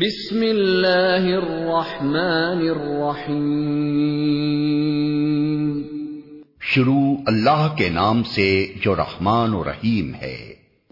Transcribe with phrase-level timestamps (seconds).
[0.00, 3.36] بسم اللہ الرحمن الرحیم
[6.70, 8.72] شروع اللہ کے نام سے
[8.84, 10.54] جو رحمان و رحیم ہے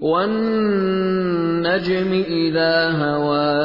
[0.00, 3.65] والنجم اذا ہوا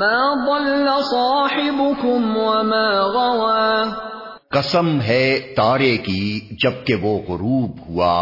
[0.00, 0.16] ما
[0.40, 2.88] ضل صاحبكم وما
[3.10, 3.84] غوا
[4.50, 5.54] قسم ہے
[5.56, 6.40] تارے کی
[6.62, 8.16] جب کہ وہ غروب ہوا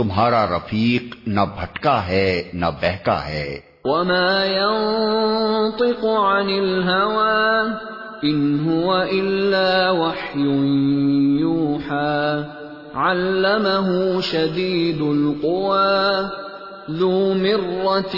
[0.00, 1.28] تمہارا رفیق
[1.28, 2.50] نہ بھٹکا ہے
[2.54, 3.71] نہ بہکا ہے
[3.84, 7.78] وما ينطق عن الهوى
[8.24, 10.40] إن هو إلا وحي
[11.40, 12.44] يوحى
[12.94, 16.30] علمه شديد القوى
[16.90, 18.14] ذو مرة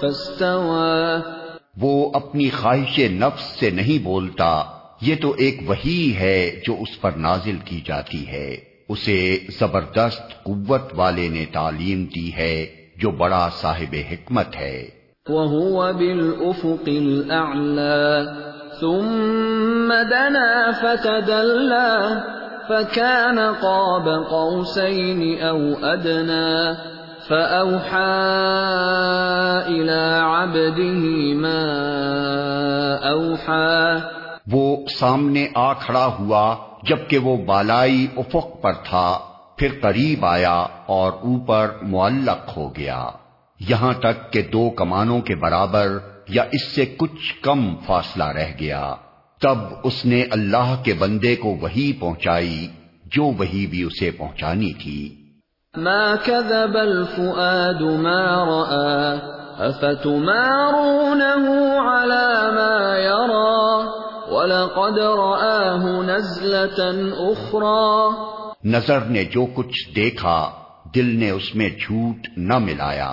[0.00, 1.22] فاستوى
[1.80, 4.50] وہ اپنی خواہش نفس سے نہیں بولتا
[5.02, 8.48] یہ تو ایک وہی ہے جو اس پر نازل کی جاتی ہے
[8.88, 9.20] اسے
[9.58, 12.77] زبردست قوت والے نے تعلیم دی ہے
[12.98, 14.88] جو بڑا صاحب حکمت ہے
[15.26, 16.12] توحبی
[31.34, 32.74] موحا
[34.52, 34.86] وہ
[34.90, 36.56] سامنے آ کھڑا ہوا
[36.82, 39.18] جبکہ وہ بالائی افق پر تھا
[39.58, 40.58] پھر قریب آیا
[40.94, 43.00] اور اوپر معلق ہو گیا
[43.60, 45.98] یہاں تک کہ دو کمانوں کے برابر
[46.28, 48.82] یا اس سے کچھ کم فاصلہ رہ گیا
[49.40, 49.58] تب
[49.84, 52.66] اس نے اللہ کے بندے کو وہی پہنچائی
[53.14, 55.00] جو وہی بھی اسے پہنچانی تھی
[55.74, 59.20] ما ما ما كذب الفؤاد رأى
[59.60, 61.44] أفتمارونه
[61.80, 62.26] على
[63.02, 63.88] يرى
[64.30, 68.37] ولقد رآه نزلة أخرى
[68.62, 70.38] نظر نے جو کچھ دیکھا
[70.94, 73.10] دل نے اس میں جھوٹ نہ ملایا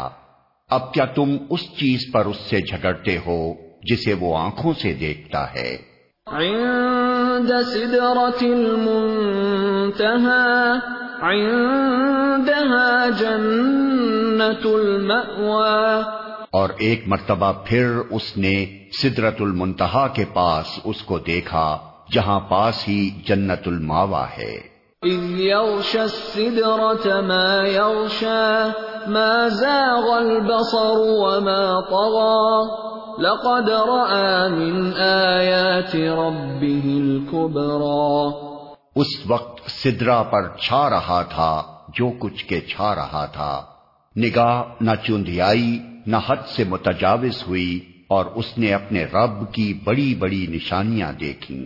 [0.70, 3.38] اب کیا تم اس چیز پر اس سے جھگڑتے ہو
[3.84, 5.76] جسے وہ آنکھوں سے دیکھتا ہے
[6.40, 7.50] عند
[16.52, 17.98] اور ایک مرتبہ پھر
[18.10, 18.56] اس نے
[19.02, 21.68] سدرت المنتہا کے پاس اس کو دیکھا
[22.14, 24.75] جہاں پاس ہی جنت الماوا ہے
[25.04, 26.56] اس وقت
[39.72, 41.52] سدرا پر چھا رہا تھا
[41.98, 43.54] جو کچھ کے چھا رہا تھا
[44.16, 45.78] نگاہ نہ چندیائی
[46.06, 47.80] نہ حد سے متجاوز ہوئی
[48.08, 51.66] اور اس نے اپنے رب کی بڑی بڑی نشانیاں دیکھیں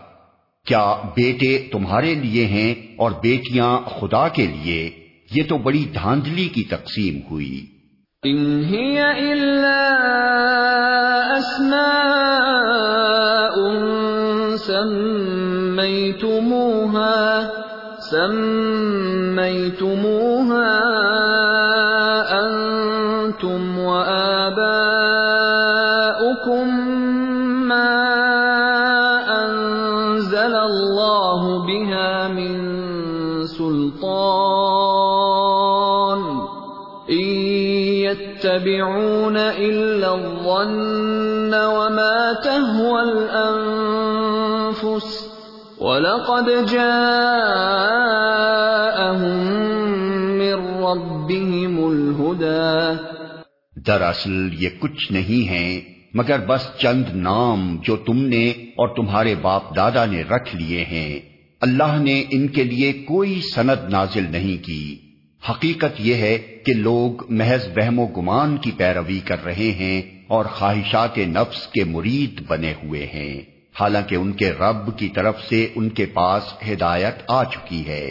[0.67, 2.73] کیا بیٹے تمہارے لیے ہیں
[2.97, 4.79] اور بیٹیاں خدا کے لیے
[5.31, 7.53] یہ تو بڑی دھاندلی کی تقسیم ہوئی
[8.23, 9.79] الا
[11.35, 12.11] اسماء
[15.81, 17.15] سمیتموها
[18.05, 19.41] سمیتموها
[37.13, 38.43] دراصل
[54.53, 55.81] یہ کچھ نہیں ہے
[56.13, 58.49] مگر بس چند نام جو تم نے
[58.49, 61.19] اور تمہارے باپ دادا نے رکھ لیے ہیں
[61.61, 65.10] اللہ نے ان کے لیے کوئی سند نازل نہیں کی
[65.43, 70.01] حقیقت یہ ہے کہ لوگ محض وہم و گمان کی پیروی کر رہے ہیں
[70.27, 73.35] اور خواہشات نفس کے مرید بنے ہوئے ہیں
[73.75, 78.05] حالانکہ ان کے رب کی طرف سے ان کے پاس ہدایت آ چکی ہے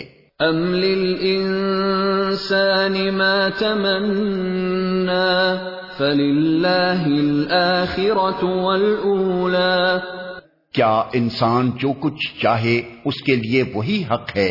[0.41, 5.27] ام للانسان ما تمنا
[5.99, 9.77] فللہ الاخرة والاولا
[10.75, 12.77] کیا انسان جو کچھ چاہے
[13.05, 14.50] اس کے لیے وہی حق ہے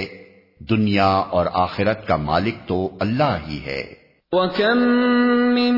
[0.60, 3.82] دنیا اور آخرت کا مالک تو اللہ ہی ہے
[4.34, 4.82] وَكَم
[5.54, 5.76] مِن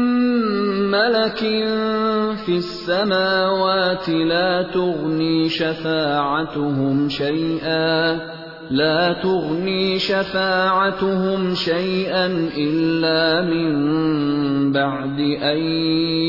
[0.91, 8.41] مَلَكٍ فِي السَّمَاوَاتِ لَا تُغْنِي شَفَاعَتُهُمْ شَيْئًا
[8.71, 12.25] لا تغني شفاعتهم شيئا
[12.57, 15.57] الا من بعد ان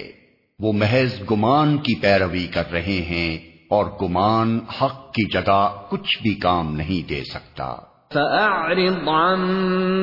[0.59, 3.37] وہ محض گمان کی پیروی کر رہے ہیں
[3.69, 5.61] اور گمان حق کی جگہ
[5.89, 7.75] کچھ بھی کام نہیں دے سکتا
[8.11, 9.39] فأعرض عن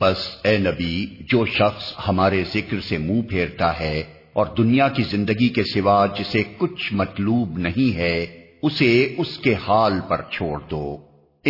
[0.00, 1.06] بس اے نبی
[1.32, 4.02] جو شخص ہمارے ذکر سے منہ پھیرتا ہے
[4.32, 8.16] اور دنیا کی زندگی کے سوا جسے کچھ مطلوب نہیں ہے
[8.62, 8.92] اسے
[9.18, 10.96] اس کے حال پر چھوڑ دو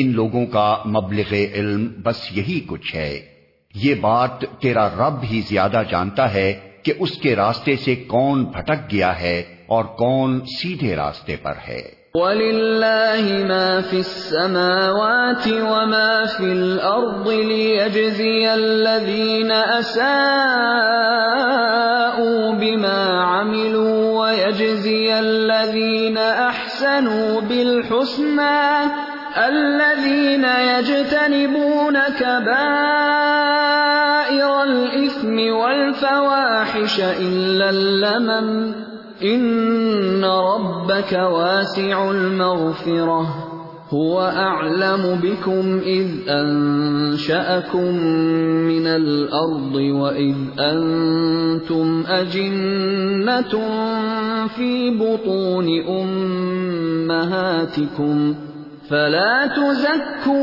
[0.00, 0.71] ان لوگوں کا
[0.87, 3.13] مبلغ علم بس یہی کچھ ہے
[3.75, 6.49] یہ بات تیرا رب ہی زیادہ جانتا ہے
[6.89, 9.39] کہ اس کے راستے سے کون بھٹک گیا ہے
[9.77, 11.81] اور کون سیدھے راستے پر ہے
[12.15, 16.15] وَلِلَّهِ مَا فِي فِي السَّمَاوَاتِ وَمَا
[16.41, 26.19] الْأَرْضِ لِيَجْزِيَ الَّذِينَ أَسَاءُوا بِمَا عَمِلُوا وَيَجْزِيَ الَّذِينَ
[26.19, 28.61] أَحْسَنُوا بِالْحُسْنَى
[29.47, 33.68] الَّذِينَ يَجْتَنِبُونَ كَبَائِرَ
[35.99, 38.73] الفواحش إلا اللمم
[39.23, 43.45] إن ربك واسع المغفرة
[43.91, 47.95] هو أعلم بكم إذ أنشأكم
[48.69, 53.53] من الأرض وإذ أنتم أجنة
[54.49, 58.35] في بطون أمهاتكم
[58.91, 60.39] فلا تزكوا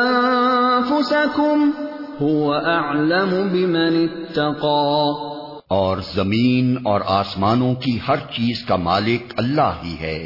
[0.78, 1.87] أنفسكم
[2.20, 3.96] هو اعلم بمن
[5.70, 10.25] اور زمین اور آسمانوں کی ہر چیز کا مالک اللہ ہی ہے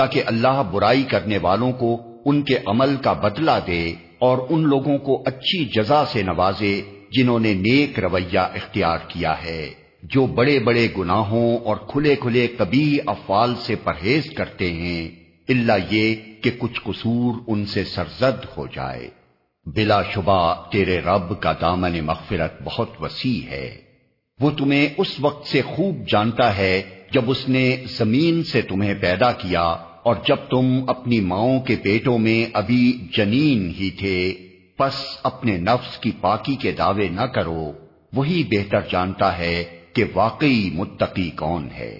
[0.00, 1.96] تاکہ اللہ برائی کرنے والوں کو
[2.24, 3.84] ان کے عمل کا بدلہ دے
[4.18, 6.74] اور ان لوگوں کو اچھی جزا سے نوازے
[7.12, 9.62] جنہوں نے نیک رویہ اختیار کیا ہے
[10.12, 15.02] جو بڑے بڑے گناہوں اور کھلے کھلے کبھی افعال سے پرہیز کرتے ہیں
[15.48, 19.08] اللہ یہ کہ کچھ قصور ان سے سرزد ہو جائے
[19.66, 20.40] بلا شبہ
[20.72, 23.66] تیرے رب کا دامن مغفرت بہت وسیع ہے
[24.40, 26.82] وہ تمہیں اس وقت سے خوب جانتا ہے
[27.10, 27.64] جب اس نے
[27.96, 29.62] زمین سے تمہیں پیدا کیا
[30.02, 32.92] اور جب تم اپنی ماؤں کے پیٹوں میں ابھی
[33.16, 34.18] جنین ہی تھے
[34.78, 37.72] پس اپنے نفس کی پاکی کے دعوے نہ کرو
[38.12, 39.64] وہی بہتر جانتا ہے
[39.92, 41.92] کہ واقعی متقی کون ہے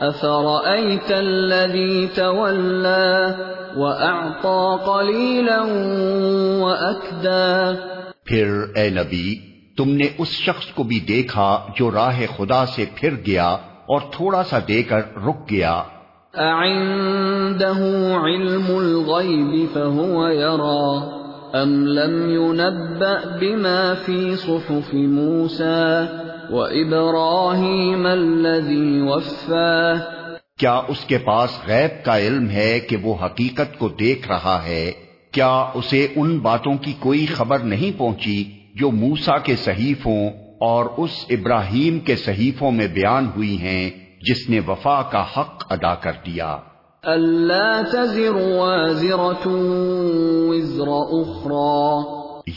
[0.00, 3.36] أفرأيت الذي تولى
[3.76, 5.62] وأعطى قليلا
[6.62, 9.34] وأكدا پھر اے نبی
[9.76, 11.48] تم نے اس شخص کو بھی دیکھا
[11.76, 13.48] جو راہ خدا سے پھر گیا
[13.86, 15.82] اور تھوڑا سا دے کر رک گیا
[18.24, 18.68] علم
[19.74, 21.02] فهو يرى
[21.54, 26.27] لم ينبأ بما في صحف موسى
[28.06, 29.00] الَّذِي
[30.58, 34.90] کیا اس کے پاس غیب کا علم ہے کہ وہ حقیقت کو دیکھ رہا ہے
[35.32, 38.42] کیا اسے ان باتوں کی کوئی خبر نہیں پہنچی
[38.74, 40.22] جو موسا کے صحیفوں
[40.60, 43.90] اور اس ابراہیم کے صحیفوں میں بیان ہوئی ہیں
[44.22, 46.56] جس نے وفا کا حق ادا کر دیا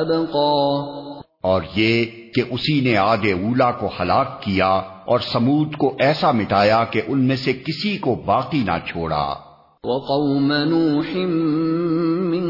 [0.00, 1.00] أبقى
[1.42, 2.04] اور یہ
[2.34, 4.68] کہ اسی نے آد اولا کو ہلاک کیا
[5.06, 9.22] اور سمود کو ایسا مٹایا کہ ان میں سے کسی کو باقی نہ چھوڑا
[9.84, 11.14] وقوم نوح
[12.32, 12.48] من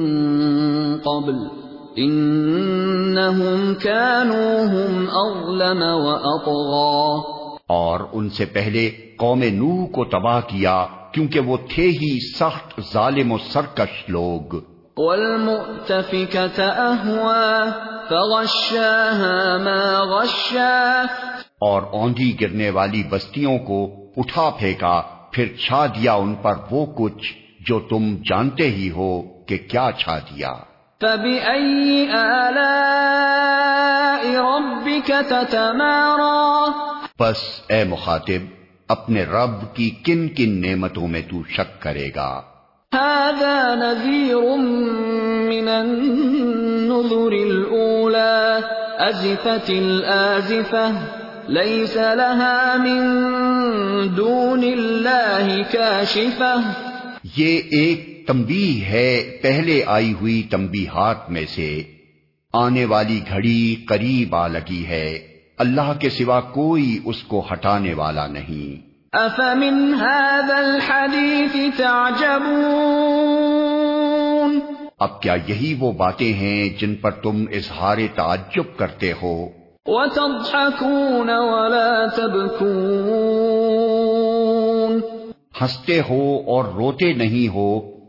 [1.05, 1.39] قبل
[1.99, 7.40] انہم كانوہم هم اظلم واطغى
[7.71, 8.89] اور ان سے پہلے
[9.17, 10.77] قوم نوح کو تباہ کیا
[11.13, 14.55] کیونکہ وہ تھے ہی سخت ظالم و سرکش لوگ
[20.11, 20.71] غشا
[21.61, 23.81] اور اوندھی گرنے والی بستیوں کو
[24.17, 25.01] اٹھا پھینکا
[25.33, 27.33] پھر چھا دیا ان پر وہ کچھ
[27.69, 29.13] جو تم جانتے ہی ہو
[29.47, 30.53] کہ کیا چھا دیا
[31.01, 31.39] تبھی
[35.39, 37.00] تم
[37.21, 37.39] پس
[37.69, 38.45] اے مخاطب
[38.89, 42.31] اپنے رب کی کن کن نعمتوں میں تو شک کرے گا
[42.93, 48.65] هذا نذير من من النذر الأولى
[49.01, 52.77] أزفت الآزفة ليس لها
[54.17, 59.39] دون الله كاشفة یہ ایک تمبی ہے
[59.43, 61.71] پہلے آئی ہوئی تمبی ہاتھ میں سے
[62.55, 65.30] آنے والی گھڑی قریب آ لگی ہے
[65.61, 68.69] اللہ کے سوا کوئی اس کو ہٹانے والا نہیں
[69.15, 73.21] افمن هذا الحديث تعجبون
[75.01, 79.35] اب کیا یہی وہ باتیں ہیں جن پر تم اظہار تعجب کرتے ہو
[79.89, 83.31] وتضحكون ولا تبكون
[85.61, 86.23] ہنستے ہو
[86.49, 87.71] اور روتے نہیں ہو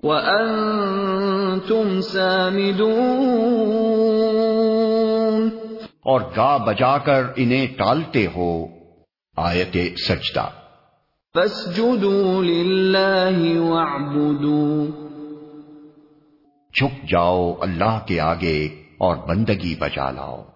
[0.03, 3.51] وانتم سامدون
[6.05, 8.51] اور گا بجا کر انہیں ٹالتے ہو
[9.37, 10.47] آیت سجدہ سچتا
[11.35, 11.95] بس جو
[16.73, 18.57] جھک جاؤ اللہ کے آگے
[18.97, 20.41] اور بندگی بچا لاؤ